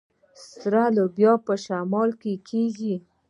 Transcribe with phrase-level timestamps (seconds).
[0.51, 2.95] سره لوبیا په شمال کې کیږي.